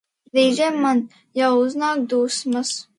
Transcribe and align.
Brīžiem 0.37 0.79
man 0.87 1.03
jau 1.43 1.53
uznāk 1.69 2.05
dusmas. 2.17 2.79